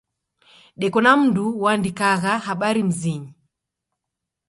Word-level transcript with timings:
Deko 0.79 0.99
na 1.03 1.11
mndu 1.19 1.45
uandikagha 1.61 2.33
habari 2.45 2.81
mzinyi. 2.89 3.31